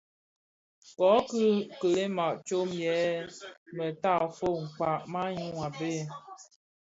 Kōki 0.97 1.47
kilènga 1.79 2.27
tsom 2.45 2.69
yè 2.83 2.99
mutafog 3.77 4.59
kpag 4.75 5.01
manyu 5.11 5.49
a 5.65 5.67
bhëg. 5.77 6.07